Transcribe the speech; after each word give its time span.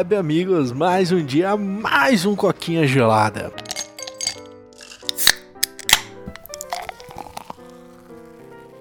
Salve, 0.00 0.16
amigos! 0.16 0.72
Mais 0.72 1.12
um 1.12 1.22
dia, 1.22 1.54
mais 1.58 2.24
um 2.24 2.34
Coquinha 2.34 2.86
Gelada. 2.86 3.52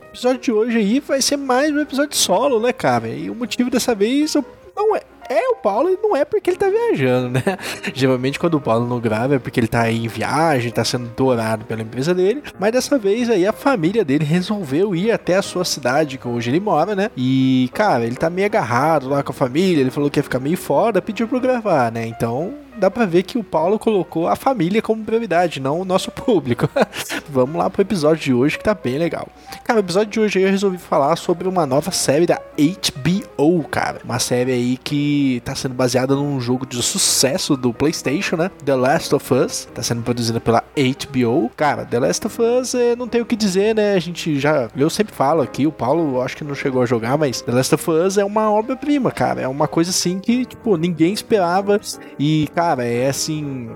O 0.01 0.05
episódio 0.05 0.39
de 0.39 0.51
hoje 0.53 0.77
aí 0.77 1.01
vai 1.01 1.21
ser 1.21 1.35
mais 1.35 1.73
um 1.73 1.81
episódio 1.81 2.15
solo, 2.15 2.61
né, 2.61 2.71
cara? 2.71 3.09
E 3.09 3.29
o 3.29 3.35
motivo 3.35 3.69
dessa 3.69 3.93
vez 3.93 4.33
não 4.73 4.95
é, 4.95 5.01
é 5.29 5.49
o 5.49 5.55
Paulo 5.55 5.89
e 5.89 5.97
não 6.01 6.15
é 6.15 6.25
porque 6.25 6.49
ele 6.49 6.57
tá 6.57 6.69
viajando, 6.69 7.29
né? 7.29 7.43
Geralmente 7.93 8.39
quando 8.39 8.55
o 8.55 8.61
Paulo 8.61 8.87
não 8.87 8.99
grava 8.99 9.35
é 9.35 9.39
porque 9.39 9.59
ele 9.59 9.67
tá 9.67 9.89
em 9.91 10.07
viagem, 10.07 10.71
tá 10.71 10.83
sendo 10.83 11.07
dourado 11.15 11.65
pela 11.65 11.81
empresa 11.81 12.13
dele, 12.13 12.43
mas 12.59 12.71
dessa 12.71 12.97
vez 12.97 13.29
aí 13.29 13.45
a 13.45 13.53
família 13.53 14.03
dele 14.03 14.25
resolveu 14.25 14.95
ir 14.95 15.11
até 15.11 15.35
a 15.35 15.41
sua 15.41 15.63
cidade, 15.63 16.17
que 16.17 16.27
hoje 16.27 16.49
ele 16.49 16.59
mora, 16.59 16.95
né? 16.95 17.11
E, 17.15 17.69
cara, 17.73 18.05
ele 18.05 18.15
tá 18.15 18.29
meio 18.29 18.47
agarrado 18.47 19.07
lá 19.07 19.21
com 19.21 19.31
a 19.31 19.35
família, 19.35 19.81
ele 19.81 19.91
falou 19.91 20.09
que 20.09 20.19
ia 20.19 20.23
ficar 20.23 20.39
meio 20.39 20.57
fora, 20.57 21.01
pediu 21.01 21.27
pra 21.27 21.37
eu 21.37 21.41
gravar, 21.41 21.91
né? 21.91 22.07
Então, 22.07 22.53
dá 22.79 22.89
pra 22.89 23.05
ver 23.05 23.23
que 23.23 23.37
o 23.37 23.43
Paulo 23.43 23.77
colocou 23.77 24.27
a 24.27 24.35
família 24.35 24.81
como 24.81 25.03
prioridade, 25.03 25.59
não 25.59 25.81
o 25.81 25.85
nosso 25.85 26.09
público. 26.11 26.69
Vamos 27.29 27.57
lá 27.57 27.69
pro 27.69 27.81
episódio 27.81 28.23
de 28.23 28.33
hoje 28.33 28.57
que 28.57 28.63
tá 28.63 28.73
bem 28.73 28.97
legal. 28.97 29.27
Cara, 29.63 29.79
o 29.79 29.83
episódio 29.83 30.11
de 30.11 30.19
hoje 30.19 30.41
eu 30.41 30.49
resolvi 30.49 30.77
falar 30.77 31.15
sobre 31.15 31.47
uma 31.47 31.65
nova 31.65 31.91
série 31.91 32.25
da 32.25 32.35
HBO, 32.57 33.18
cara. 33.69 34.01
Uma 34.03 34.19
série 34.19 34.51
aí 34.51 34.77
que 34.77 35.41
tá 35.45 35.55
sendo 35.55 35.73
baseada 35.73 36.15
num 36.15 36.39
jogo 36.39 36.65
de 36.65 36.81
sucesso 36.81 37.55
do 37.55 37.73
PlayStation, 37.73 38.35
né? 38.35 38.51
The 38.65 38.75
Last 38.75 39.15
of 39.15 39.33
Us. 39.33 39.67
Tá 39.73 39.81
sendo 39.81 40.01
produzida 40.01 40.39
pela 40.39 40.63
HBO. 40.75 41.49
Cara, 41.55 41.85
The 41.85 41.99
Last 41.99 42.27
of 42.27 42.41
Us 42.41 42.75
é, 42.75 42.95
não 42.95 43.07
tem 43.07 43.21
o 43.21 43.25
que 43.25 43.35
dizer, 43.35 43.75
né? 43.75 43.93
A 43.93 43.99
gente 43.99 44.39
já. 44.39 44.69
Eu 44.75 44.89
sempre 44.89 45.13
falo 45.13 45.41
aqui, 45.41 45.65
o 45.65 45.71
Paulo 45.71 46.21
acho 46.21 46.37
que 46.37 46.43
não 46.43 46.55
chegou 46.55 46.81
a 46.81 46.85
jogar, 46.85 47.17
mas 47.17 47.41
The 47.41 47.51
Last 47.51 47.75
of 47.75 47.91
Us 47.91 48.17
é 48.17 48.25
uma 48.25 48.51
obra-prima, 48.51 49.11
cara. 49.11 49.41
É 49.41 49.47
uma 49.47 49.67
coisa 49.67 49.91
assim 49.91 50.19
que, 50.19 50.45
tipo, 50.45 50.77
ninguém 50.77 51.13
esperava. 51.13 51.79
E, 52.17 52.47
cara, 52.53 52.85
é 52.85 53.07
assim 53.07 53.69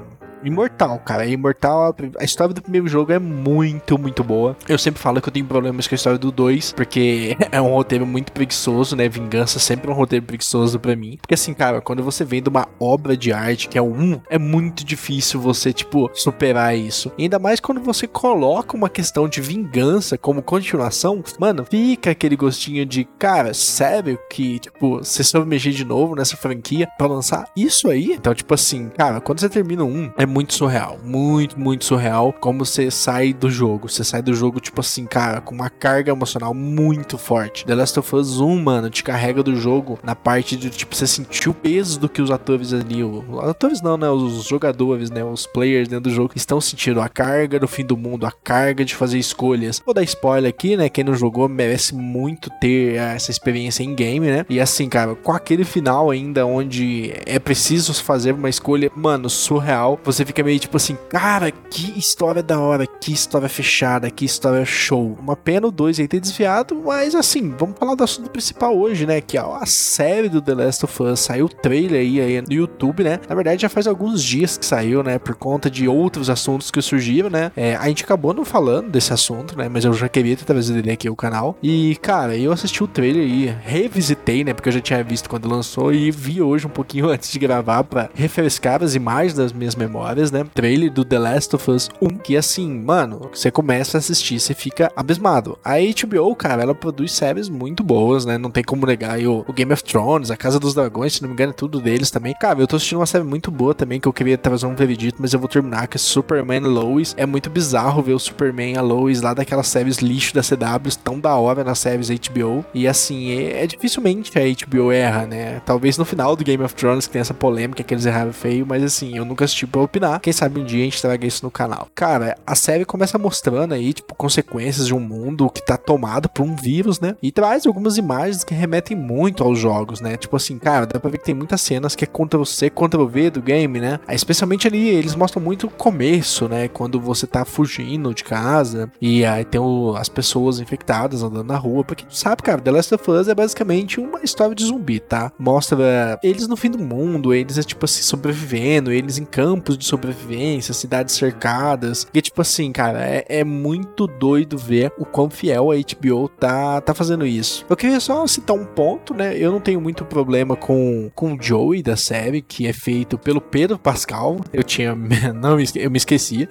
imortal, 0.43 0.99
cara. 0.99 1.25
É 1.25 1.29
imortal. 1.29 1.95
A 2.19 2.23
história 2.23 2.53
do 2.53 2.61
primeiro 2.61 2.87
jogo 2.87 3.11
é 3.11 3.19
muito, 3.19 3.97
muito 3.97 4.23
boa. 4.23 4.55
Eu 4.67 4.77
sempre 4.77 5.01
falo 5.01 5.21
que 5.21 5.29
eu 5.29 5.33
tenho 5.33 5.45
problemas 5.45 5.87
com 5.87 5.95
a 5.95 5.97
história 5.97 6.19
do 6.19 6.31
2, 6.31 6.73
porque 6.73 7.37
é 7.51 7.61
um 7.61 7.69
roteiro 7.69 8.05
muito 8.05 8.31
preguiçoso, 8.31 8.95
né? 8.95 9.07
Vingança 9.07 9.59
sempre 9.59 9.89
é 9.89 9.93
um 9.93 9.97
roteiro 9.97 10.25
preguiçoso 10.25 10.79
para 10.79 10.95
mim. 10.95 11.17
Porque 11.21 11.33
assim, 11.33 11.53
cara, 11.53 11.81
quando 11.81 12.03
você 12.03 12.23
vem 12.23 12.41
de 12.41 12.49
uma 12.49 12.67
obra 12.79 13.15
de 13.15 13.31
arte 13.31 13.67
que 13.67 13.77
é 13.77 13.81
1, 13.81 14.21
é 14.29 14.37
muito 14.37 14.83
difícil 14.83 15.39
você, 15.39 15.71
tipo, 15.73 16.09
superar 16.13 16.77
isso. 16.77 17.11
E 17.17 17.23
ainda 17.23 17.39
mais 17.39 17.59
quando 17.59 17.81
você 17.81 18.07
coloca 18.07 18.75
uma 18.75 18.89
questão 18.89 19.27
de 19.27 19.41
vingança 19.41 20.17
como 20.17 20.41
continuação, 20.41 21.23
mano, 21.39 21.65
fica 21.69 22.11
aquele 22.11 22.35
gostinho 22.35 22.85
de, 22.85 23.05
cara, 23.17 23.53
sério 23.53 24.19
que, 24.29 24.59
tipo, 24.59 24.97
você 24.97 25.23
soube 25.23 25.47
mexer 25.47 25.71
de 25.71 25.85
novo 25.85 26.15
nessa 26.15 26.37
franquia 26.37 26.87
para 26.97 27.07
lançar 27.07 27.45
isso 27.55 27.89
aí? 27.89 28.13
Então, 28.13 28.33
tipo 28.33 28.53
assim, 28.53 28.89
cara, 28.89 29.21
quando 29.21 29.39
você 29.39 29.49
termina 29.49 29.83
um, 29.83 30.11
é 30.17 30.25
muito 30.33 30.53
surreal. 30.55 30.99
Muito, 31.03 31.59
muito 31.59 31.85
surreal. 31.85 32.33
Como 32.33 32.65
você 32.65 32.89
sai 32.89 33.33
do 33.33 33.51
jogo. 33.51 33.87
Você 33.87 34.03
sai 34.03 34.21
do 34.21 34.33
jogo, 34.33 34.59
tipo 34.59 34.81
assim, 34.81 35.05
cara, 35.05 35.39
com 35.39 35.53
uma 35.53 35.69
carga 35.69 36.11
emocional 36.11 36.53
muito 36.53 37.17
forte. 37.17 37.65
The 37.65 37.75
Last 37.75 37.99
of 37.99 38.15
Us 38.15 38.39
1, 38.39 38.59
mano, 38.63 38.89
te 38.89 39.03
carrega 39.03 39.43
do 39.43 39.55
jogo 39.55 39.99
na 40.01 40.15
parte 40.15 40.57
de, 40.57 40.71
tipo, 40.71 40.95
você 40.95 41.05
sentir 41.05 41.49
o 41.49 41.53
peso 41.53 41.99
do 41.99 42.09
que 42.09 42.21
os 42.21 42.31
atores 42.31 42.73
ali. 42.73 43.03
Os 43.03 43.47
atores 43.47 43.81
não, 43.81 43.95
né? 43.95 44.09
Os 44.09 44.43
jogadores, 44.45 45.11
né? 45.11 45.23
Os 45.23 45.45
players 45.45 45.87
dentro 45.87 46.09
do 46.09 46.15
jogo 46.15 46.33
estão 46.35 46.59
sentindo 46.59 46.99
a 46.99 47.07
carga 47.07 47.59
do 47.59 47.67
fim 47.67 47.85
do 47.85 47.95
mundo, 47.95 48.25
a 48.25 48.31
carga 48.31 48.83
de 48.83 48.95
fazer 48.95 49.19
escolhas. 49.19 49.81
Vou 49.85 49.93
dar 49.93 50.03
spoiler 50.03 50.49
aqui, 50.49 50.75
né? 50.75 50.89
Quem 50.89 51.03
não 51.03 51.13
jogou 51.13 51.47
merece 51.47 51.93
muito 51.93 52.49
ter 52.59 52.95
essa 52.95 53.29
experiência 53.29 53.83
em 53.83 53.93
game, 53.93 54.25
né? 54.27 54.45
E 54.49 54.59
assim, 54.59 54.89
cara, 54.89 55.13
com 55.15 55.31
aquele 55.31 55.63
final 55.63 56.09
ainda 56.09 56.45
onde 56.45 57.13
é 57.25 57.37
preciso 57.37 57.93
fazer 57.93 58.33
uma 58.33 58.49
escolha, 58.49 58.91
mano, 58.95 59.29
surreal. 59.29 59.99
Você 60.03 60.22
você 60.23 60.25
fica 60.25 60.43
meio 60.43 60.59
tipo 60.59 60.77
assim, 60.77 60.97
cara, 61.09 61.51
que 61.51 61.97
história 61.99 62.41
da 62.41 62.59
hora, 62.59 62.87
que 62.87 63.11
história 63.11 63.49
fechada, 63.49 64.09
que 64.09 64.25
história 64.25 64.65
show. 64.65 65.17
Uma 65.21 65.35
pena 65.35 65.67
o 65.67 65.71
2 65.71 65.99
aí 65.99 66.07
ter 66.07 66.19
desviado, 66.19 66.81
mas 66.83 67.13
assim, 67.13 67.53
vamos 67.57 67.77
falar 67.77 67.95
do 67.95 68.03
assunto 68.03 68.29
principal 68.29 68.77
hoje, 68.77 69.05
né? 69.05 69.19
Que 69.19 69.37
é 69.37 69.41
a 69.41 69.65
série 69.65 70.29
do 70.29 70.41
The 70.41 70.53
Last 70.53 70.85
of 70.85 71.03
Us. 71.03 71.19
Saiu 71.19 71.45
o 71.45 71.49
trailer 71.49 71.99
aí, 71.99 72.21
aí 72.21 72.41
no 72.41 72.53
YouTube, 72.53 73.03
né? 73.03 73.19
Na 73.27 73.35
verdade, 73.35 73.61
já 73.61 73.69
faz 73.69 73.87
alguns 73.87 74.23
dias 74.23 74.57
que 74.57 74.65
saiu, 74.65 75.03
né? 75.03 75.19
Por 75.19 75.35
conta 75.35 75.69
de 75.69 75.87
outros 75.87 76.29
assuntos 76.29 76.71
que 76.71 76.81
surgiram, 76.81 77.29
né? 77.29 77.51
É, 77.55 77.75
a 77.75 77.87
gente 77.87 78.03
acabou 78.03 78.33
não 78.33 78.45
falando 78.45 78.89
desse 78.89 79.11
assunto, 79.13 79.57
né? 79.57 79.67
Mas 79.69 79.83
eu 79.83 79.93
já 79.93 80.07
queria 80.07 80.35
ter 80.37 80.45
trazido 80.45 80.79
ele 80.79 80.91
aqui 80.91 81.09
o 81.09 81.15
canal. 81.15 81.57
E, 81.61 81.97
cara, 82.01 82.37
eu 82.37 82.51
assisti 82.51 82.83
o 82.83 82.87
trailer 82.87 83.27
e 83.27 83.45
revisitei, 83.63 84.43
né? 84.43 84.53
Porque 84.53 84.69
eu 84.69 84.73
já 84.73 84.81
tinha 84.81 85.03
visto 85.03 85.29
quando 85.29 85.49
lançou 85.49 85.93
e 85.93 86.11
vi 86.11 86.41
hoje 86.41 86.65
um 86.65 86.69
pouquinho 86.69 87.09
antes 87.11 87.31
de 87.31 87.39
gravar 87.39 87.83
para 87.83 88.09
refrescar 88.13 88.83
as 88.83 88.95
imagens 88.95 89.33
das 89.33 89.51
minhas 89.51 89.75
memórias 89.75 90.02
né? 90.31 90.45
Trailer 90.53 90.91
do 90.91 91.05
The 91.05 91.19
Last 91.19 91.55
of 91.55 91.71
Us 91.71 91.89
1, 92.01 92.07
que 92.17 92.35
assim, 92.35 92.69
mano, 92.69 93.29
você 93.33 93.49
começa 93.49 93.97
a 93.97 93.99
assistir, 93.99 94.39
você 94.39 94.53
fica 94.53 94.91
abismado. 94.95 95.57
A 95.63 95.75
HBO, 95.77 96.35
cara, 96.35 96.63
ela 96.63 96.75
produz 96.75 97.11
séries 97.11 97.49
muito 97.49 97.83
boas, 97.83 98.25
né? 98.25 98.37
Não 98.37 98.51
tem 98.51 98.63
como 98.63 98.85
negar. 98.85 99.19
E 99.19 99.27
o, 99.27 99.45
o 99.47 99.53
Game 99.53 99.71
of 99.71 99.83
Thrones, 99.83 100.31
A 100.31 100.37
Casa 100.37 100.59
dos 100.59 100.73
Dragões, 100.73 101.13
se 101.13 101.21
não 101.21 101.29
me 101.29 101.33
engano, 101.33 101.51
é 101.51 101.55
tudo 101.55 101.79
deles 101.79 102.11
também. 102.11 102.33
Cara, 102.33 102.59
eu 102.59 102.67
tô 102.67 102.75
assistindo 102.75 102.99
uma 102.99 103.05
série 103.05 103.23
muito 103.23 103.49
boa 103.51 103.73
também, 103.73 103.99
que 103.99 104.07
eu 104.07 104.13
queria 104.13 104.37
trazer 104.37 104.65
um 104.65 104.75
veredito, 104.75 105.17
mas 105.19 105.33
eu 105.33 105.39
vou 105.39 105.47
terminar, 105.47 105.87
que 105.87 105.97
é 105.97 105.99
Superman 105.99 106.61
Lois. 106.61 107.13
É 107.17 107.25
muito 107.25 107.49
bizarro 107.49 108.01
ver 108.01 108.13
o 108.13 108.19
Superman 108.19 108.77
a 108.77 108.81
Lois 108.81 109.21
lá 109.21 109.33
daquelas 109.33 109.67
séries 109.67 109.97
lixo 109.97 110.33
da 110.33 110.41
CW, 110.41 110.89
tão 111.03 111.19
da 111.19 111.35
hora 111.35 111.63
nas 111.63 111.79
séries 111.79 112.09
HBO. 112.09 112.65
E 112.73 112.87
assim, 112.87 113.31
é, 113.31 113.63
é 113.63 113.67
dificilmente 113.67 114.31
a 114.37 114.41
HBO 114.41 114.91
erra, 114.91 115.25
né? 115.25 115.61
Talvez 115.65 115.97
no 115.97 116.05
final 116.05 116.35
do 116.35 116.43
Game 116.43 116.63
of 116.63 116.75
Thrones, 116.75 117.07
que 117.07 117.13
tem 117.13 117.21
essa 117.21 117.33
polêmica 117.33 117.83
que 117.83 117.93
eles 117.93 118.05
erraram 118.05 118.33
feio, 118.33 118.65
mas 118.65 118.83
assim, 118.83 119.17
eu 119.17 119.25
nunca 119.25 119.45
assisti 119.45 119.65
opinar. 119.93 120.19
Quem 120.19 120.33
sabe 120.33 120.59
um 120.59 120.65
dia 120.65 120.81
a 120.81 120.85
gente 120.85 121.01
traga 121.01 121.27
isso 121.27 121.45
no 121.45 121.51
canal. 121.51 121.87
Cara, 121.93 122.35
a 122.45 122.55
série 122.55 122.83
começa 122.83 123.17
mostrando 123.19 123.73
aí, 123.73 123.93
tipo, 123.93 124.15
consequências 124.15 124.87
de 124.87 124.95
um 124.95 124.99
mundo 124.99 125.49
que 125.49 125.63
tá 125.63 125.77
tomado 125.77 126.27
por 126.27 126.43
um 126.43 126.55
vírus, 126.55 126.99
né? 126.99 127.15
E 127.21 127.31
traz 127.31 127.67
algumas 127.67 127.97
imagens 127.97 128.43
que 128.43 128.53
remetem 128.53 128.97
muito 128.97 129.43
aos 129.43 129.59
jogos, 129.59 130.01
né? 130.01 130.17
Tipo 130.17 130.35
assim, 130.35 130.57
cara, 130.57 130.87
dá 130.87 130.99
pra 130.99 131.11
ver 131.11 131.19
que 131.19 131.25
tem 131.25 131.35
muitas 131.35 131.61
cenas 131.61 131.95
que 131.95 132.03
é 132.03 132.07
Ctrl-C, 132.07 132.69
Ctrl-V 132.71 133.29
do 133.29 133.41
game, 133.41 133.79
né? 133.79 133.99
Especialmente 134.09 134.67
ali, 134.67 134.87
eles 134.87 135.15
mostram 135.15 135.41
muito 135.41 135.67
o 135.67 135.69
começo, 135.69 136.47
né? 136.49 136.67
Quando 136.67 136.99
você 136.99 137.27
tá 137.27 137.45
fugindo 137.45 138.13
de 138.13 138.23
casa 138.23 138.91
e 138.99 139.23
aí 139.23 139.45
tem 139.45 139.61
o, 139.61 139.95
as 139.95 140.09
pessoas 140.09 140.59
infectadas 140.59 141.21
andando 141.21 141.47
na 141.47 141.57
rua. 141.57 141.83
Porque 141.83 142.05
sabe, 142.09 142.41
cara, 142.41 142.61
The 142.61 142.71
Last 142.71 142.95
of 142.95 143.11
Us 143.11 143.27
é 143.27 143.35
basicamente 143.35 143.99
uma 143.99 144.21
história 144.23 144.55
de 144.55 144.65
zumbi, 144.65 144.99
tá? 144.99 145.31
Mostra 145.37 146.19
eles 146.23 146.47
no 146.47 146.55
fim 146.55 146.71
do 146.71 146.79
mundo, 146.79 147.33
eles, 147.33 147.57
é, 147.57 147.63
tipo 147.63 147.85
assim, 147.85 148.01
sobrevivendo, 148.01 148.91
eles 148.91 149.17
em 149.17 149.25
campos 149.25 149.77
de 149.83 149.89
sobrevivência, 149.89 150.73
cidades 150.73 151.15
cercadas. 151.15 152.07
E 152.13 152.21
tipo 152.21 152.41
assim, 152.41 152.71
cara, 152.71 153.05
é, 153.05 153.25
é, 153.27 153.43
muito 153.43 154.07
doido 154.07 154.57
ver 154.57 154.91
o 154.97 155.05
quão 155.05 155.29
fiel 155.29 155.71
a 155.71 155.75
HBO 155.75 156.29
tá, 156.29 156.81
tá 156.81 156.93
fazendo 156.93 157.25
isso. 157.25 157.65
Eu 157.69 157.75
queria 157.75 157.99
só 157.99 158.25
citar 158.25 158.55
um 158.55 158.65
ponto, 158.65 159.13
né? 159.13 159.37
Eu 159.37 159.51
não 159.51 159.59
tenho 159.59 159.79
muito 159.79 160.05
problema 160.05 160.55
com, 160.55 161.11
com 161.13 161.33
o 161.33 161.37
Joey 161.41 161.83
da 161.83 161.95
série, 161.95 162.41
que 162.41 162.65
é 162.65 162.73
feito 162.73 163.17
pelo 163.17 163.41
Pedro 163.41 163.77
Pascal. 163.77 164.37
Eu 164.51 164.63
tinha. 164.63 164.95
Não, 165.33 165.57
eu 165.75 165.91
me 165.91 165.97
esqueci. 165.97 166.47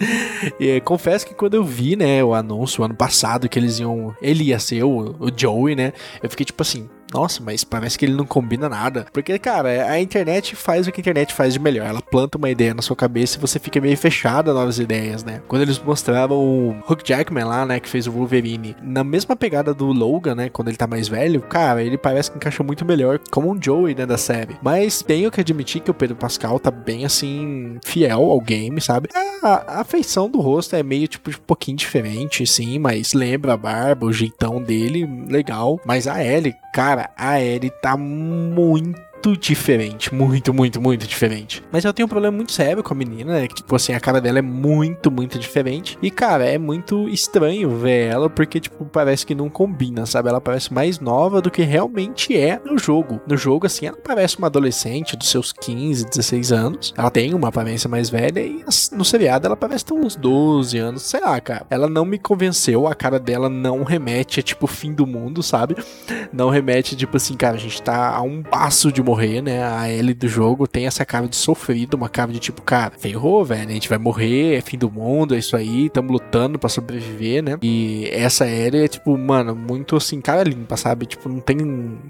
E, 0.60 0.80
confesso 0.80 1.26
que 1.26 1.34
quando 1.34 1.54
eu 1.54 1.64
vi, 1.64 1.96
né, 1.96 2.22
o 2.22 2.34
anúncio 2.34 2.84
ano 2.84 2.94
passado 2.94 3.48
que 3.48 3.58
eles 3.58 3.78
iam. 3.78 4.14
Ele 4.20 4.44
ia 4.44 4.58
ser 4.58 4.82
o, 4.84 5.16
o 5.18 5.30
Joey, 5.34 5.74
né? 5.74 5.92
Eu 6.22 6.28
fiquei 6.28 6.44
tipo 6.44 6.62
assim 6.62 6.88
nossa, 7.12 7.42
mas 7.42 7.64
parece 7.64 7.98
que 7.98 8.04
ele 8.04 8.14
não 8.14 8.24
combina 8.24 8.68
nada. 8.68 9.06
Porque, 9.12 9.38
cara, 9.38 9.90
a 9.90 10.00
internet 10.00 10.56
faz 10.56 10.86
o 10.86 10.92
que 10.92 11.00
a 11.00 11.02
internet 11.02 11.34
faz 11.34 11.52
de 11.52 11.60
melhor. 11.60 11.86
Ela 11.86 12.02
planta 12.02 12.38
uma 12.38 12.50
ideia 12.50 12.74
na 12.74 12.82
sua 12.82 12.96
cabeça 12.96 13.36
e 13.36 13.40
você 13.40 13.58
fica 13.58 13.80
meio 13.80 13.96
fechado 13.96 14.50
a 14.50 14.54
novas 14.54 14.78
ideias, 14.78 15.24
né? 15.24 15.42
Quando 15.48 15.62
eles 15.62 15.78
mostravam 15.78 16.38
o 16.38 16.70
Hugh 16.88 17.02
Jackman 17.04 17.44
lá, 17.44 17.66
né, 17.66 17.80
que 17.80 17.88
fez 17.88 18.06
o 18.06 18.12
Wolverine, 18.12 18.76
na 18.82 19.04
mesma 19.04 19.36
pegada 19.36 19.74
do 19.74 19.86
Logan, 19.86 20.34
né, 20.34 20.48
quando 20.48 20.68
ele 20.68 20.76
tá 20.76 20.86
mais 20.86 21.08
velho, 21.08 21.40
cara, 21.42 21.82
ele 21.82 21.98
parece 21.98 22.30
que 22.30 22.36
encaixou 22.36 22.64
muito 22.64 22.84
melhor 22.84 23.18
como 23.30 23.50
um 23.50 23.60
Joey, 23.60 23.94
né, 23.94 24.06
da 24.06 24.16
série. 24.16 24.56
Mas 24.62 25.02
tenho 25.02 25.30
que 25.30 25.40
admitir 25.40 25.82
que 25.82 25.90
o 25.90 25.94
Pedro 25.94 26.16
Pascal 26.16 26.58
tá 26.58 26.70
bem, 26.70 27.04
assim, 27.04 27.78
fiel 27.84 28.22
ao 28.22 28.40
game, 28.40 28.80
sabe? 28.80 29.08
A, 29.42 29.80
a 29.80 29.84
feição 29.84 30.30
do 30.30 30.40
rosto 30.40 30.76
é 30.76 30.82
meio, 30.82 31.08
tipo, 31.08 31.30
um 31.30 31.34
pouquinho 31.46 31.76
diferente, 31.76 32.46
sim, 32.46 32.78
mas 32.78 33.12
lembra 33.12 33.52
a 33.52 33.56
barba, 33.56 34.06
o 34.06 34.12
jeitão 34.12 34.62
dele, 34.62 35.08
legal. 35.28 35.80
Mas 35.84 36.06
a 36.06 36.24
Ellie, 36.24 36.54
cara, 36.72 37.10
a 37.16 37.38
Ellie 37.38 37.70
tá 37.70 37.96
muito 37.96 39.11
muito 39.24 39.40
diferente. 39.40 40.12
Muito, 40.12 40.52
muito, 40.52 40.80
muito 40.80 41.06
diferente. 41.06 41.62
Mas 41.70 41.84
eu 41.84 41.92
tenho 41.92 42.06
um 42.06 42.08
problema 42.08 42.36
muito 42.36 42.52
sério 42.52 42.82
com 42.82 42.92
a 42.92 42.96
menina, 42.96 43.34
né? 43.34 43.46
Que, 43.46 43.54
tipo 43.54 43.74
assim, 43.76 43.92
a 43.92 44.00
cara 44.00 44.20
dela 44.20 44.40
é 44.40 44.42
muito, 44.42 45.10
muito 45.10 45.38
diferente. 45.38 45.96
E, 46.02 46.10
cara, 46.10 46.44
é 46.44 46.58
muito 46.58 47.08
estranho 47.08 47.70
ver 47.70 48.08
ela, 48.08 48.28
porque, 48.28 48.58
tipo, 48.58 48.84
parece 48.84 49.24
que 49.24 49.34
não 49.34 49.48
combina, 49.48 50.06
sabe? 50.06 50.28
Ela 50.28 50.40
parece 50.40 50.74
mais 50.74 50.98
nova 50.98 51.40
do 51.40 51.50
que 51.50 51.62
realmente 51.62 52.36
é 52.36 52.60
no 52.64 52.76
jogo. 52.76 53.20
No 53.26 53.36
jogo, 53.36 53.66
assim, 53.66 53.86
ela 53.86 53.96
parece 53.96 54.38
uma 54.38 54.48
adolescente 54.48 55.16
dos 55.16 55.28
seus 55.28 55.52
15, 55.52 56.04
16 56.06 56.52
anos. 56.52 56.94
Ela 56.96 57.10
tem 57.10 57.32
uma 57.32 57.48
aparência 57.48 57.88
mais 57.88 58.10
velha 58.10 58.40
e 58.40 58.64
no 58.92 59.04
seriado 59.04 59.46
ela 59.46 59.56
parece 59.56 59.84
ter 59.84 59.94
uns 59.94 60.16
12 60.16 60.78
anos. 60.78 61.02
Sei 61.02 61.20
lá, 61.20 61.40
cara. 61.40 61.64
Ela 61.70 61.88
não 61.88 62.04
me 62.04 62.18
convenceu. 62.18 62.88
A 62.88 62.94
cara 62.94 63.20
dela 63.20 63.48
não 63.48 63.84
remete 63.84 64.40
a, 64.40 64.42
tipo, 64.42 64.66
fim 64.66 64.92
do 64.92 65.06
mundo, 65.06 65.42
sabe? 65.42 65.76
Não 66.32 66.50
remete, 66.50 66.96
tipo 66.96 67.16
assim, 67.16 67.36
cara, 67.36 67.54
a 67.54 67.60
gente 67.60 67.80
tá 67.80 68.08
a 68.16 68.22
um 68.22 68.42
passo 68.42 68.90
de 68.90 69.00
morrer, 69.12 69.42
né? 69.42 69.62
A 69.62 69.90
Ellie 69.90 70.14
do 70.14 70.26
jogo 70.26 70.66
tem 70.66 70.86
essa 70.86 71.04
cara 71.04 71.28
de 71.28 71.36
sofrido, 71.36 71.94
uma 71.94 72.08
cara 72.08 72.32
de 72.32 72.38
tipo, 72.38 72.62
cara, 72.62 72.94
ferrou, 72.96 73.44
velho, 73.44 73.68
a 73.68 73.72
gente 73.72 73.88
vai 73.88 73.98
morrer, 73.98 74.56
é 74.56 74.60
fim 74.62 74.78
do 74.78 74.90
mundo, 74.90 75.34
é 75.34 75.38
isso 75.38 75.54
aí, 75.54 75.86
estamos 75.86 76.10
lutando 76.10 76.58
para 76.58 76.70
sobreviver, 76.70 77.42
né? 77.42 77.58
E 77.62 78.08
essa 78.10 78.48
Ellie 78.48 78.84
é, 78.84 78.88
tipo, 78.88 79.16
mano, 79.18 79.54
muito 79.54 79.96
assim, 79.96 80.18
cara 80.20 80.42
limpa, 80.42 80.78
sabe? 80.78 81.04
Tipo, 81.04 81.28
não 81.28 81.40
tem 81.40 81.58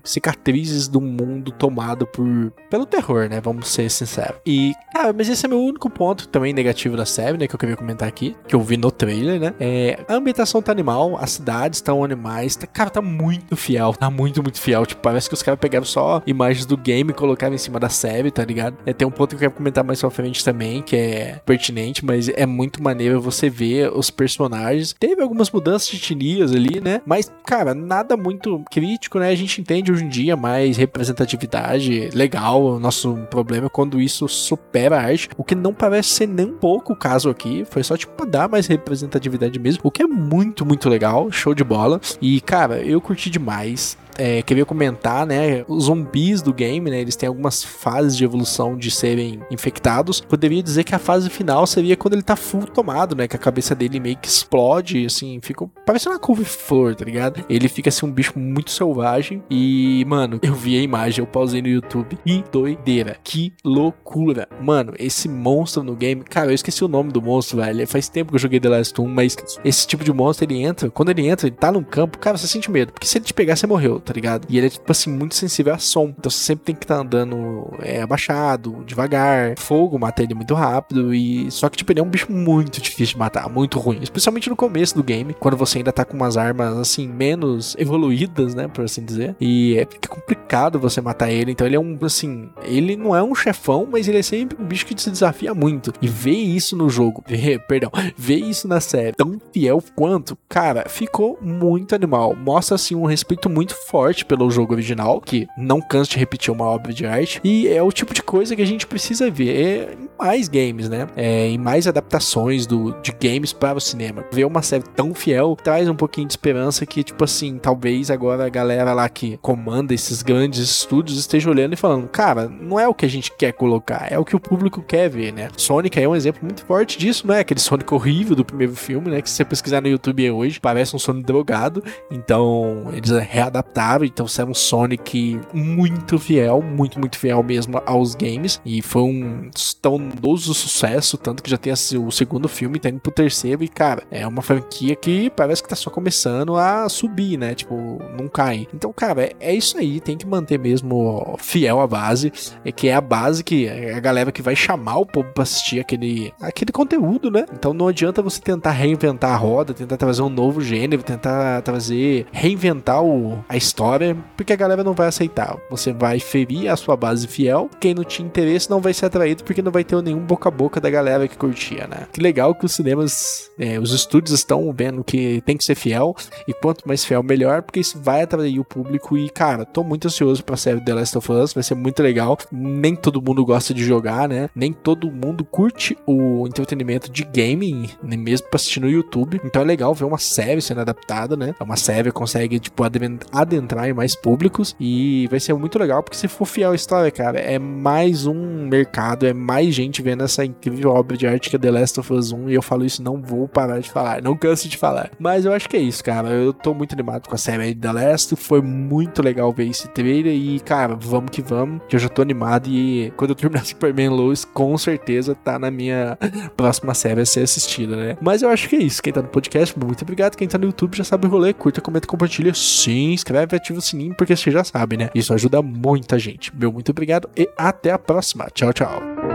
cicatrizes 0.04 0.86
do 0.86 1.00
mundo 1.00 1.50
tomado 1.50 2.06
por 2.06 2.52
pelo 2.70 2.86
terror, 2.86 3.28
né? 3.28 3.40
Vamos 3.40 3.68
ser 3.68 3.90
sinceros. 3.90 4.36
E, 4.46 4.72
cara, 4.94 5.12
mas 5.12 5.28
esse 5.28 5.44
é 5.44 5.48
meu 5.48 5.60
único 5.60 5.90
ponto 5.90 6.28
também 6.28 6.52
negativo 6.52 6.96
da 6.96 7.04
série, 7.04 7.36
né? 7.36 7.48
Que 7.48 7.54
eu 7.54 7.58
queria 7.58 7.76
comentar 7.76 8.08
aqui, 8.08 8.36
que 8.46 8.54
eu 8.54 8.60
vi 8.60 8.76
no 8.76 8.92
trailer, 8.92 9.40
né? 9.40 9.54
É, 9.58 9.98
a 10.08 10.14
ambientação 10.14 10.62
tá 10.62 10.70
animal, 10.70 11.18
as 11.20 11.32
cidades 11.32 11.78
estão 11.78 12.04
animais, 12.04 12.54
tá, 12.54 12.66
cara, 12.66 12.90
tá 12.90 13.02
muito 13.02 13.56
fiel, 13.56 13.92
tá 13.92 14.08
muito, 14.08 14.40
muito 14.40 14.60
fiel. 14.60 14.86
Tipo, 14.86 15.02
parece 15.02 15.28
que 15.28 15.34
os 15.34 15.42
caras 15.42 15.58
pegaram 15.58 15.84
só 15.84 16.22
imagens 16.26 16.64
do 16.64 16.76
game 16.76 16.91
e 17.00 17.14
colocaram 17.14 17.54
em 17.54 17.58
cima 17.58 17.78
da 17.78 17.88
série, 17.88 18.30
tá 18.30 18.44
ligado? 18.44 18.76
É, 18.86 18.92
tem 18.92 19.06
um 19.06 19.10
ponto 19.10 19.30
que 19.30 19.34
eu 19.36 19.40
quero 19.40 19.52
comentar 19.52 19.84
mais 19.84 20.00
pra 20.00 20.10
frente 20.10 20.44
também, 20.44 20.82
que 20.82 20.96
é 20.96 21.40
pertinente, 21.44 22.04
mas 22.04 22.28
é 22.28 22.46
muito 22.46 22.82
maneiro 22.82 23.20
você 23.20 23.48
ver 23.48 23.90
os 23.92 24.10
personagens. 24.10 24.94
Teve 24.98 25.22
algumas 25.22 25.50
mudanças 25.50 25.88
de 25.88 25.96
etnias 25.96 26.52
ali, 26.52 26.80
né? 26.80 27.00
Mas, 27.06 27.32
cara, 27.44 27.74
nada 27.74 28.16
muito 28.16 28.62
crítico, 28.70 29.18
né? 29.18 29.28
A 29.28 29.34
gente 29.34 29.60
entende 29.60 29.92
hoje 29.92 30.04
em 30.04 30.08
dia 30.08 30.36
mais 30.36 30.76
representatividade 30.76 32.10
legal. 32.14 32.62
O 32.62 32.78
nosso 32.78 33.14
problema 33.30 33.66
é 33.66 33.70
quando 33.70 34.00
isso 34.00 34.28
supera 34.28 34.98
a 34.98 35.02
arte, 35.02 35.28
o 35.36 35.44
que 35.44 35.54
não 35.54 35.72
parece 35.72 36.10
ser 36.10 36.28
nem 36.28 36.46
um 36.46 36.58
pouco 36.58 36.92
o 36.92 36.96
caso 36.96 37.30
aqui. 37.30 37.64
Foi 37.70 37.82
só, 37.82 37.96
tipo, 37.96 38.26
dar 38.26 38.48
mais 38.48 38.66
representatividade 38.66 39.58
mesmo, 39.58 39.80
o 39.84 39.90
que 39.90 40.02
é 40.02 40.06
muito, 40.06 40.64
muito 40.64 40.88
legal. 40.88 41.30
Show 41.30 41.54
de 41.54 41.64
bola. 41.64 42.00
E, 42.20 42.40
cara, 42.40 42.80
eu 42.80 43.00
curti 43.00 43.30
demais 43.30 43.96
é, 44.18 44.42
queria 44.42 44.64
comentar, 44.64 45.26
né? 45.26 45.64
Os 45.68 45.84
zumbis 45.84 46.42
do 46.42 46.52
game, 46.52 46.90
né? 46.90 47.00
Eles 47.00 47.16
têm 47.16 47.26
algumas 47.26 47.62
fases 47.64 48.16
de 48.16 48.24
evolução 48.24 48.76
de 48.76 48.90
serem 48.90 49.40
infectados. 49.50 50.20
Poderia 50.20 50.62
dizer 50.62 50.84
que 50.84 50.94
a 50.94 50.98
fase 50.98 51.30
final 51.30 51.66
seria 51.66 51.96
quando 51.96 52.14
ele 52.14 52.22
tá 52.22 52.36
full 52.36 52.66
tomado, 52.66 53.16
né? 53.16 53.26
Que 53.26 53.36
a 53.36 53.38
cabeça 53.38 53.74
dele 53.74 54.00
meio 54.00 54.16
que 54.16 54.28
explode, 54.28 55.06
assim, 55.06 55.40
fica 55.42 55.66
parecendo 55.86 56.14
uma 56.14 56.20
couve-flor, 56.20 56.94
tá 56.94 57.04
ligado? 57.04 57.44
Ele 57.48 57.68
fica 57.68 57.88
assim 57.88 58.06
um 58.06 58.12
bicho 58.12 58.38
muito 58.38 58.70
selvagem. 58.70 59.42
E, 59.50 60.04
mano, 60.06 60.38
eu 60.42 60.54
vi 60.54 60.76
a 60.76 60.82
imagem, 60.82 61.20
eu 61.20 61.26
pausei 61.26 61.62
no 61.62 61.68
YouTube 61.68 62.18
e 62.26 62.44
doideira. 62.50 63.16
Que 63.24 63.52
loucura. 63.64 64.48
Mano, 64.60 64.92
esse 64.98 65.28
monstro 65.28 65.82
no 65.82 65.94
game, 65.94 66.22
cara, 66.22 66.50
eu 66.50 66.54
esqueci 66.54 66.84
o 66.84 66.88
nome 66.88 67.12
do 67.12 67.22
monstro, 67.22 67.58
velho. 67.58 67.86
Faz 67.86 68.08
tempo 68.08 68.30
que 68.30 68.36
eu 68.36 68.40
joguei 68.40 68.60
The 68.60 68.68
Last 68.68 69.00
1, 69.00 69.06
mas 69.06 69.36
esse 69.64 69.86
tipo 69.86 70.04
de 70.04 70.12
monstro 70.12 70.44
ele 70.44 70.62
entra, 70.62 70.90
quando 70.90 71.10
ele 71.10 71.26
entra, 71.26 71.46
ele 71.46 71.56
tá 71.56 71.72
num 71.72 71.82
campo, 71.82 72.18
cara, 72.18 72.36
você 72.36 72.46
sente 72.46 72.70
medo, 72.70 72.92
porque 72.92 73.06
se 73.06 73.18
ele 73.18 73.24
te 73.24 73.34
pegar, 73.34 73.56
você 73.56 73.66
morreu 73.66 74.02
tá 74.02 74.11
ligado? 74.12 74.46
E 74.48 74.58
ele 74.58 74.66
é, 74.66 74.70
tipo 74.70 74.90
assim, 74.90 75.10
muito 75.10 75.34
sensível 75.34 75.74
a 75.74 75.78
som. 75.78 76.14
Então 76.18 76.30
você 76.30 76.38
sempre 76.38 76.64
tem 76.66 76.74
que 76.74 76.84
estar 76.84 76.96
tá 76.96 77.00
andando 77.00 77.72
é, 77.80 78.02
abaixado, 78.02 78.82
devagar. 78.86 79.58
Fogo 79.58 79.98
mata 79.98 80.22
ele 80.22 80.34
muito 80.34 80.54
rápido. 80.54 81.14
E 81.14 81.50
só 81.50 81.68
que, 81.68 81.76
tipo, 81.76 81.92
ele 81.92 82.00
é 82.00 82.02
um 82.02 82.08
bicho 82.08 82.30
muito 82.30 82.80
difícil 82.80 83.14
de 83.14 83.18
matar, 83.18 83.48
muito 83.48 83.78
ruim. 83.78 84.00
Especialmente 84.02 84.48
no 84.48 84.56
começo 84.56 84.94
do 84.94 85.02
game, 85.02 85.34
quando 85.34 85.56
você 85.56 85.78
ainda 85.78 85.92
tá 85.92 86.04
com 86.04 86.16
umas 86.16 86.36
armas, 86.36 86.76
assim, 86.76 87.08
menos 87.08 87.76
evoluídas, 87.78 88.54
né? 88.54 88.68
Por 88.68 88.84
assim 88.84 89.04
dizer. 89.04 89.36
E 89.40 89.76
é 89.78 89.86
complicado 90.08 90.41
você 90.78 91.00
matar 91.00 91.30
ele. 91.30 91.52
Então 91.52 91.66
ele 91.66 91.76
é 91.76 91.80
um, 91.80 91.98
assim, 92.02 92.50
ele 92.62 92.96
não 92.96 93.14
é 93.14 93.22
um 93.22 93.34
chefão, 93.34 93.88
mas 93.90 94.08
ele 94.08 94.18
é 94.18 94.22
sempre 94.22 94.56
um 94.60 94.66
bicho 94.66 94.86
que 94.86 95.00
se 95.00 95.10
desafia 95.10 95.54
muito. 95.54 95.92
E 96.00 96.08
ver 96.08 96.32
isso 96.32 96.76
no 96.76 96.88
jogo, 96.88 97.22
ver, 97.28 97.60
perdão, 97.66 97.90
ver 98.16 98.36
isso 98.36 98.68
na 98.68 98.80
série 98.80 99.12
tão 99.12 99.40
fiel 99.52 99.82
quanto, 99.94 100.36
cara, 100.48 100.88
ficou 100.88 101.38
muito 101.40 101.94
animal. 101.94 102.34
Mostra, 102.34 102.74
assim, 102.74 102.94
um 102.94 103.04
respeito 103.04 103.48
muito 103.48 103.74
forte 103.86 104.24
pelo 104.24 104.50
jogo 104.50 104.72
original, 104.72 105.20
que 105.20 105.46
não 105.56 105.80
cansa 105.80 106.10
de 106.10 106.18
repetir 106.18 106.52
uma 106.52 106.64
obra 106.64 106.92
de 106.92 107.06
arte, 107.06 107.40
e 107.44 107.68
é 107.68 107.82
o 107.82 107.92
tipo 107.92 108.14
de 108.14 108.22
coisa 108.22 108.54
que 108.56 108.62
a 108.62 108.66
gente 108.66 108.86
precisa 108.86 109.30
ver 109.30 109.96
em 110.00 110.08
mais 110.18 110.48
games, 110.48 110.88
né? 110.88 111.06
É, 111.16 111.48
em 111.48 111.58
mais 111.58 111.86
adaptações 111.86 112.66
do, 112.66 112.92
de 113.02 113.12
games 113.12 113.52
para 113.52 113.78
o 113.78 113.80
cinema. 113.80 114.24
Ver 114.32 114.44
uma 114.44 114.62
série 114.62 114.84
tão 114.84 115.14
fiel 115.14 115.56
traz 115.56 115.88
um 115.88 115.94
pouquinho 115.94 116.26
de 116.26 116.32
esperança 116.32 116.86
que, 116.86 117.02
tipo 117.02 117.24
assim, 117.24 117.58
talvez 117.58 118.10
agora 118.10 118.46
a 118.46 118.48
galera 118.48 118.92
lá 118.92 119.08
que 119.08 119.36
comanda 119.38 119.94
esses 119.94 120.22
grandes 120.22 120.41
estúdios 120.50 121.18
esteja 121.18 121.50
olhando 121.50 121.74
e 121.74 121.76
falando, 121.76 122.08
cara, 122.08 122.48
não 122.48 122.78
é 122.78 122.88
o 122.88 122.94
que 122.94 123.06
a 123.06 123.08
gente 123.08 123.32
quer 123.32 123.52
colocar, 123.52 124.08
é 124.10 124.18
o 124.18 124.24
que 124.24 124.36
o 124.36 124.40
público 124.40 124.82
quer 124.82 125.08
ver, 125.08 125.32
né? 125.32 125.48
Sonic 125.56 126.00
é 126.00 126.08
um 126.08 126.16
exemplo 126.16 126.42
muito 126.42 126.64
forte 126.64 126.98
disso, 126.98 127.26
não 127.26 127.34
é? 127.34 127.40
Aquele 127.40 127.60
Sonic 127.60 127.92
horrível 127.92 128.36
do 128.36 128.44
primeiro 128.44 128.74
filme, 128.74 129.10
né? 129.10 129.22
Que 129.22 129.28
se 129.28 129.36
você 129.36 129.44
pesquisar 129.44 129.80
no 129.80 129.88
YouTube 129.88 130.30
hoje, 130.30 130.60
parece 130.60 130.94
um 130.94 130.98
Sonic 130.98 131.26
drogado. 131.26 131.82
Então, 132.10 132.90
eles 132.92 133.10
readaptaram 133.10 134.02
então 134.04 134.26
é 134.38 134.44
um 134.44 134.54
Sonic 134.54 135.40
muito 135.52 136.18
fiel, 136.18 136.62
muito, 136.62 136.98
muito 136.98 137.18
fiel 137.18 137.42
mesmo 137.42 137.82
aos 137.84 138.14
games. 138.14 138.60
E 138.64 138.80
foi 138.80 139.02
um 139.02 139.50
estrondoso 139.54 140.54
sucesso, 140.54 141.18
tanto 141.18 141.42
que 141.42 141.50
já 141.50 141.56
tem 141.56 141.72
o 141.72 142.10
segundo 142.10 142.48
filme, 142.48 142.78
tá 142.78 142.88
indo 142.88 143.00
pro 143.00 143.12
terceiro. 143.12 143.62
E, 143.62 143.68
cara, 143.68 144.04
é 144.10 144.26
uma 144.26 144.42
franquia 144.42 144.94
que 144.94 145.30
parece 145.30 145.62
que 145.62 145.68
tá 145.68 145.76
só 145.76 145.90
começando 145.90 146.56
a 146.56 146.88
subir, 146.88 147.36
né? 147.36 147.54
Tipo, 147.54 147.98
não 148.18 148.28
cai. 148.28 148.66
Então, 148.72 148.92
cara, 148.92 149.24
é, 149.24 149.32
é 149.40 149.54
isso 149.54 149.78
aí, 149.78 150.00
tem 150.00 150.16
que 150.16 150.26
manter 150.32 150.58
mesmo 150.58 151.36
fiel 151.38 151.80
à 151.80 151.86
base, 151.86 152.32
é 152.64 152.72
que 152.72 152.88
é 152.88 152.94
a 152.94 153.00
base 153.00 153.44
que 153.44 153.66
é 153.66 153.94
a 153.94 154.00
galera 154.00 154.32
que 154.32 154.42
vai 154.42 154.56
chamar 154.56 154.98
o 154.98 155.06
povo 155.06 155.28
pra 155.32 155.42
assistir 155.42 155.80
aquele, 155.80 156.32
aquele 156.40 156.72
conteúdo, 156.72 157.30
né? 157.30 157.44
Então 157.52 157.72
não 157.72 157.88
adianta 157.88 158.22
você 158.22 158.40
tentar 158.40 158.70
reinventar 158.70 159.32
a 159.32 159.36
roda, 159.36 159.74
tentar 159.74 159.96
trazer 159.96 160.22
um 160.22 160.28
novo 160.28 160.60
gênero, 160.60 161.02
tentar 161.02 161.62
trazer, 161.62 162.26
reinventar 162.32 163.02
o, 163.02 163.44
a 163.48 163.56
história, 163.56 164.16
porque 164.36 164.52
a 164.52 164.56
galera 164.56 164.82
não 164.82 164.94
vai 164.94 165.08
aceitar. 165.08 165.56
Você 165.70 165.92
vai 165.92 166.18
ferir 166.18 166.68
a 166.68 166.76
sua 166.76 166.96
base 166.96 167.26
fiel, 167.26 167.68
quem 167.78 167.94
não 167.94 168.04
tinha 168.04 168.26
interesse 168.26 168.70
não 168.70 168.80
vai 168.80 168.94
ser 168.94 169.06
atraído 169.06 169.44
porque 169.44 169.62
não 169.62 169.72
vai 169.72 169.84
ter 169.84 170.00
nenhum 170.02 170.20
boca 170.20 170.48
a 170.48 170.52
boca 170.52 170.80
da 170.80 170.90
galera 170.90 171.28
que 171.28 171.36
curtia, 171.36 171.86
né? 171.86 172.06
Que 172.12 172.20
legal 172.20 172.54
que 172.54 172.64
os 172.64 172.72
cinemas, 172.72 173.50
é, 173.58 173.78
os 173.78 173.92
estúdios 173.92 174.32
estão 174.32 174.72
vendo 174.72 175.04
que 175.04 175.40
tem 175.42 175.56
que 175.56 175.64
ser 175.64 175.74
fiel, 175.74 176.14
e 176.46 176.52
quanto 176.52 176.86
mais 176.86 177.04
fiel, 177.04 177.22
melhor, 177.22 177.62
porque 177.62 177.80
isso 177.80 177.98
vai 178.00 178.22
atrair 178.22 178.58
o 178.58 178.64
público. 178.64 179.16
E, 179.16 179.28
cara, 179.28 179.64
tô 179.64 179.82
muito 179.82 180.06
ansioso 180.06 180.21
pra 180.44 180.56
série 180.56 180.80
The 180.80 180.94
Last 180.94 181.18
of 181.18 181.32
Us, 181.32 181.52
vai 181.52 181.62
ser 181.62 181.74
muito 181.74 182.02
legal. 182.02 182.38
Nem 182.50 182.94
todo 182.94 183.22
mundo 183.22 183.44
gosta 183.44 183.74
de 183.74 183.84
jogar, 183.84 184.28
né? 184.28 184.48
Nem 184.54 184.72
todo 184.72 185.10
mundo 185.10 185.44
curte 185.44 185.96
o 186.06 186.46
entretenimento 186.46 187.10
de 187.10 187.24
gaming, 187.24 187.88
nem 188.02 188.18
mesmo 188.18 188.48
pra 188.48 188.56
assistir 188.56 188.80
no 188.80 188.88
YouTube. 188.88 189.40
Então 189.44 189.62
é 189.62 189.64
legal 189.64 189.94
ver 189.94 190.04
uma 190.04 190.18
série 190.18 190.60
sendo 190.60 190.80
adaptada, 190.80 191.36
né? 191.36 191.54
É 191.58 191.62
uma 191.64 191.76
série 191.76 192.10
consegue, 192.12 192.58
tipo, 192.58 192.82
adentrar 192.84 193.72
entrar 193.72 193.88
em 193.88 193.92
mais 193.92 194.14
públicos 194.14 194.76
e 194.78 195.26
vai 195.30 195.40
ser 195.40 195.54
muito 195.54 195.78
legal 195.78 196.02
porque 196.02 196.16
se 196.16 196.28
for 196.28 196.44
fiel 196.44 196.72
à 196.72 196.74
história, 196.74 197.10
cara, 197.10 197.38
é 197.38 197.58
mais 197.58 198.26
um 198.26 198.66
mercado, 198.68 199.26
é 199.26 199.32
mais 199.32 199.74
gente 199.74 200.02
vendo 200.02 200.24
essa 200.24 200.44
incrível 200.44 200.90
obra 200.90 201.16
de 201.16 201.26
arte 201.26 201.48
que 201.48 201.56
é 201.56 201.58
The 201.58 201.70
Last 201.70 202.00
of 202.00 202.12
Us 202.12 202.32
1 202.32 202.50
e 202.50 202.54
eu 202.54 202.62
falo 202.62 202.84
isso, 202.84 203.02
não 203.02 203.20
vou 203.20 203.48
parar 203.48 203.80
de 203.80 203.90
falar, 203.90 204.22
não 204.22 204.36
canso 204.36 204.68
de 204.68 204.76
falar. 204.76 205.10
Mas 205.18 205.44
eu 205.44 205.52
acho 205.52 205.68
que 205.68 205.76
é 205.76 205.80
isso, 205.80 206.04
cara. 206.04 206.28
Eu 206.28 206.52
tô 206.52 206.74
muito 206.74 206.92
animado 206.92 207.28
com 207.28 207.34
a 207.34 207.38
série 207.38 207.74
The 207.74 207.92
Last, 207.92 208.36
foi 208.36 208.60
muito 208.60 209.22
legal 209.22 209.52
ver 209.52 209.68
esse 209.68 209.88
trailer 209.88 210.11
e, 210.20 210.60
cara, 210.60 210.94
vamos 210.94 211.30
que 211.30 211.42
vamos, 211.42 211.80
que 211.88 211.96
eu 211.96 212.00
já 212.00 212.08
tô 212.08 212.22
animado 212.22 212.68
e 212.68 213.12
quando 213.16 213.30
eu 213.30 213.34
terminar 213.34 213.64
Superman 213.66 214.10
Lois, 214.10 214.44
com 214.44 214.76
certeza 214.76 215.34
tá 215.34 215.58
na 215.58 215.70
minha 215.70 216.18
próxima 216.56 216.94
série 216.94 217.20
a 217.20 217.26
ser 217.26 217.40
assistida, 217.40 217.96
né? 217.96 218.16
Mas 218.20 218.42
eu 218.42 218.50
acho 218.50 218.68
que 218.68 218.76
é 218.76 218.80
isso. 218.80 219.02
Quem 219.02 219.12
tá 219.12 219.22
no 219.22 219.28
podcast, 219.28 219.78
muito 219.78 220.02
obrigado. 220.02 220.36
Quem 220.36 220.48
tá 220.48 220.58
no 220.58 220.66
YouTube 220.66 220.96
já 220.96 221.04
sabe 221.04 221.26
o 221.26 221.30
rolê, 221.30 221.52
curta, 221.52 221.80
comenta, 221.80 222.06
compartilha, 222.06 222.52
se 222.54 222.92
inscreve 222.92 223.56
ativa 223.56 223.78
o 223.78 223.82
sininho, 223.82 224.14
porque 224.16 224.36
você 224.36 224.50
já 224.50 224.64
sabe, 224.64 224.96
né? 224.96 225.10
Isso 225.14 225.32
ajuda 225.32 225.62
muita 225.62 226.18
gente. 226.18 226.54
Meu 226.54 226.72
muito 226.72 226.90
obrigado 226.90 227.28
e 227.36 227.48
até 227.56 227.90
a 227.90 227.98
próxima. 227.98 228.48
Tchau, 228.52 228.72
tchau. 228.72 229.31